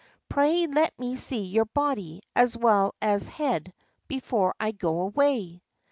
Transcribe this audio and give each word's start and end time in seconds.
Pray 0.29 0.65
let 0.65 0.97
me 0.97 1.15
see 1.15 1.41
your 1.43 1.65
body 1.65 2.23
as 2.35 2.57
well 2.57 2.95
as 3.03 3.27
head 3.27 3.71
before 4.07 4.55
I 4.59 4.71
go 4.71 5.01
away." 5.01 5.61